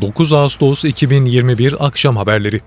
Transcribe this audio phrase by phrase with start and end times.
[0.00, 2.60] 9 Ağustos 2021 akşam haberleri.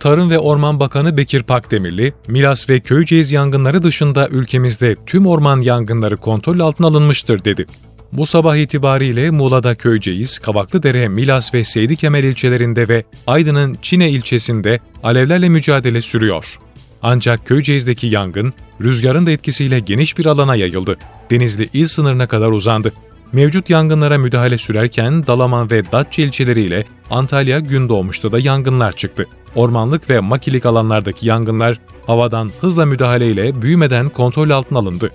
[0.00, 6.16] Tarım ve Orman Bakanı Bekir Pakdemirli, Milas ve Köyceğiz yangınları dışında ülkemizde tüm orman yangınları
[6.16, 7.66] kontrol altına alınmıştır dedi.
[8.12, 14.78] Bu sabah itibariyle Muğla'da Köyceğiz, Kavaklıdere, Milas ve Seydi Kemal ilçelerinde ve Aydın'ın Çine ilçesinde
[15.02, 16.58] alevlerle mücadele sürüyor.
[17.02, 20.96] Ancak Köyceğiz'deki yangın, rüzgarın da etkisiyle geniş bir alana yayıldı.
[21.30, 22.92] Denizli il sınırına kadar uzandı.
[23.32, 29.26] Mevcut yangınlara müdahale sürerken Dalaman ve Datça ilçeleriyle Antalya Gündoğmuş'ta da yangınlar çıktı.
[29.54, 35.10] Ormanlık ve makilik alanlardaki yangınlar havadan hızla müdahaleyle büyümeden kontrol altına alındı.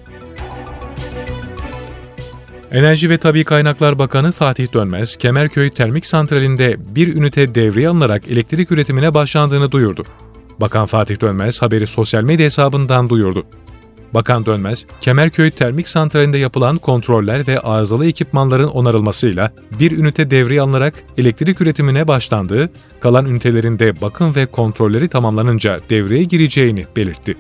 [2.71, 8.71] Enerji ve Tabi Kaynaklar Bakanı Fatih Dönmez, Kemerköy Termik Santrali'nde bir ünite devreye alınarak elektrik
[8.71, 10.03] üretimine başlandığını duyurdu.
[10.61, 13.45] Bakan Fatih Dönmez haberi sosyal medya hesabından duyurdu.
[14.15, 20.93] Bakan Dönmez, Kemerköy Termik Santrali'nde yapılan kontroller ve arızalı ekipmanların onarılmasıyla bir ünite devreye alınarak
[21.17, 27.37] elektrik üretimine başlandığı, kalan ünitelerinde bakım ve kontrolleri tamamlanınca devreye gireceğini belirtti.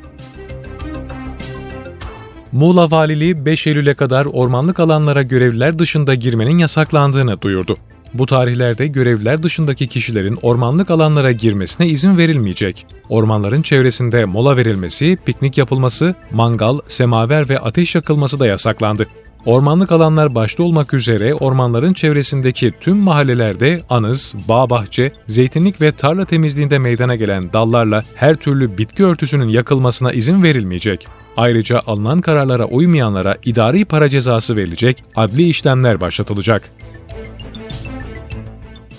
[2.51, 7.77] Muğla Valiliği 5 Eylül'e kadar ormanlık alanlara görevliler dışında girmenin yasaklandığını duyurdu.
[8.17, 12.87] Bu tarihlerde görevliler dışındaki kişilerin ormanlık alanlara girmesine izin verilmeyecek.
[13.09, 19.07] Ormanların çevresinde mola verilmesi, piknik yapılması, mangal, semaver ve ateş yakılması da yasaklandı.
[19.45, 26.25] Ormanlık alanlar başta olmak üzere ormanların çevresindeki tüm mahallelerde anız, bağ bahçe, zeytinlik ve tarla
[26.25, 31.07] temizliğinde meydana gelen dallarla her türlü bitki örtüsünün yakılmasına izin verilmeyecek.
[31.37, 36.71] Ayrıca alınan kararlara uymayanlara idari para cezası verilecek, adli işlemler başlatılacak.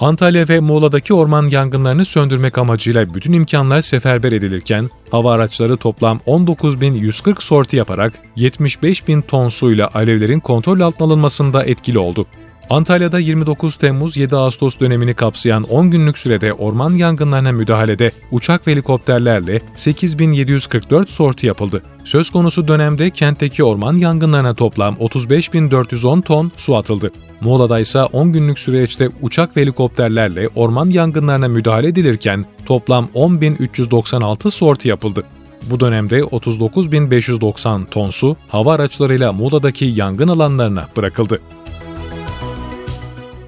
[0.01, 7.43] Antalya ve Muğla'daki orman yangınlarını söndürmek amacıyla bütün imkanlar seferber edilirken, hava araçları toplam 19.140
[7.43, 12.27] sorti yaparak 75.000 ton suyla alevlerin kontrol altına alınmasında etkili oldu.
[12.71, 19.61] Antalya'da 29 Temmuz-7 Ağustos dönemini kapsayan 10 günlük sürede orman yangınlarına müdahalede uçak ve helikopterlerle
[19.77, 21.83] 8744 sorti yapıldı.
[22.05, 27.13] Söz konusu dönemde kentteki orman yangınlarına toplam 35410 ton su atıldı.
[27.41, 34.89] Muğla'da ise 10 günlük süreçte uçak ve helikopterlerle orman yangınlarına müdahale edilirken toplam 10.396 sorti
[34.89, 35.25] yapıldı.
[35.71, 41.41] Bu dönemde 39.590 ton su hava araçlarıyla Muğla'daki yangın alanlarına bırakıldı.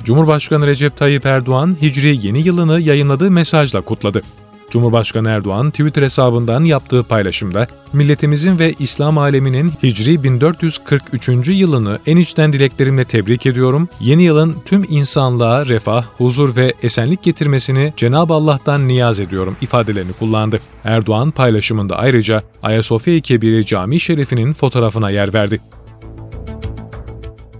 [0.09, 4.23] Cumhurbaşkanı Recep Tayyip Erdoğan, Hicri yeni yılını yayınladığı mesajla kutladı.
[4.71, 11.49] Cumhurbaşkanı Erdoğan Twitter hesabından yaptığı paylaşımda milletimizin ve İslam aleminin Hicri 1443.
[11.49, 13.89] yılını en içten dileklerimle tebrik ediyorum.
[14.01, 20.61] Yeni yılın tüm insanlığa refah, huzur ve esenlik getirmesini Cenab-ı Allah'tan niyaz ediyorum ifadelerini kullandı.
[20.85, 25.61] Erdoğan paylaşımında ayrıca Ayasofya-i Kebiri Camii Şerifi'nin fotoğrafına yer verdi.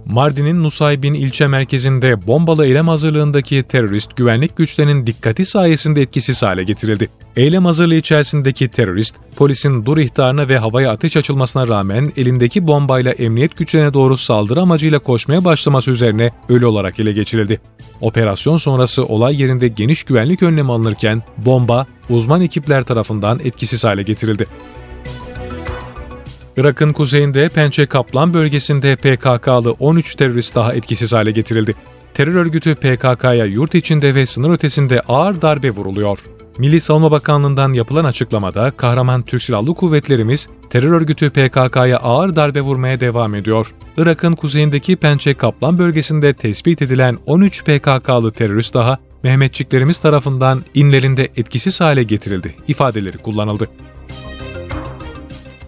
[0.09, 7.09] Mardin'in Nusaybin ilçe merkezinde bombalı eylem hazırlığındaki terörist güvenlik güçlerinin dikkati sayesinde etkisiz hale getirildi.
[7.35, 13.57] Eylem hazırlığı içerisindeki terörist, polisin dur ihtarına ve havaya ateş açılmasına rağmen elindeki bombayla emniyet
[13.57, 17.61] güçlerine doğru saldırı amacıyla koşmaya başlaması üzerine ölü olarak ele geçirildi.
[18.01, 24.47] Operasyon sonrası olay yerinde geniş güvenlik önlemi alınırken bomba uzman ekipler tarafından etkisiz hale getirildi.
[26.59, 31.75] Irak'ın kuzeyinde Pençe Kaplan bölgesinde PKK'lı 13 terörist daha etkisiz hale getirildi.
[32.13, 36.19] Terör örgütü PKK'ya yurt içinde ve sınır ötesinde ağır darbe vuruluyor.
[36.57, 42.99] Milli Savunma Bakanlığı'ndan yapılan açıklamada kahraman Türk Silahlı Kuvvetlerimiz terör örgütü PKK'ya ağır darbe vurmaya
[42.99, 43.73] devam ediyor.
[43.97, 51.81] Irak'ın kuzeyindeki Pençe Kaplan bölgesinde tespit edilen 13 PKK'lı terörist daha Mehmetçiklerimiz tarafından inlerinde etkisiz
[51.81, 53.67] hale getirildi ifadeleri kullanıldı.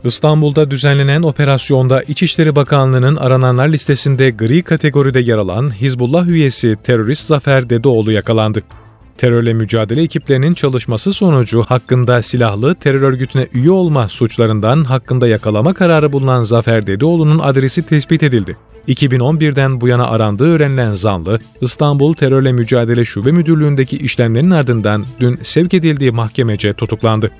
[0.03, 7.69] İstanbul'da düzenlenen operasyonda İçişleri Bakanlığı'nın arananlar listesinde gri kategoride yer alan Hizbullah üyesi terörist Zafer
[7.69, 8.63] Dedeoğlu yakalandı.
[9.17, 16.11] Terörle mücadele ekiplerinin çalışması sonucu hakkında silahlı terör örgütüne üye olma suçlarından hakkında yakalama kararı
[16.11, 18.57] bulunan Zafer Dedeoğlu'nun adresi tespit edildi.
[18.87, 25.73] 2011'den bu yana arandığı öğrenilen zanlı, İstanbul Terörle Mücadele Şube Müdürlüğü'ndeki işlemlerin ardından dün sevk
[25.73, 27.31] edildiği mahkemece tutuklandı.